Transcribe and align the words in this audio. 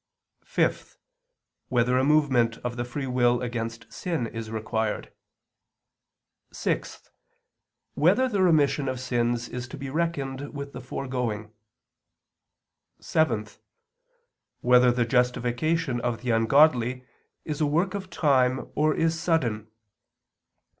(5) 0.45 0.97
Whether 1.67 1.95
a 1.99 2.03
movement 2.03 2.57
of 2.63 2.75
the 2.75 2.83
free 2.83 3.05
will 3.05 3.39
against 3.43 3.93
sin 3.93 4.25
is 4.25 4.49
required? 4.49 5.13
(6) 6.51 7.11
Whether 7.93 8.27
the 8.27 8.41
remission 8.41 8.87
of 8.89 8.99
sins 8.99 9.47
is 9.47 9.67
to 9.67 9.77
be 9.77 9.91
reckoned 9.91 10.55
with 10.55 10.73
the 10.73 10.81
foregoing? 10.81 11.53
(7) 12.99 13.45
Whether 14.61 14.91
the 14.91 15.05
justification 15.05 16.01
of 16.01 16.21
the 16.23 16.31
ungodly 16.31 17.05
is 17.45 17.61
a 17.61 17.67
work 17.67 17.93
of 17.93 18.09
time 18.09 18.71
or 18.73 18.95
is 18.95 19.19
sudden? 19.19 19.69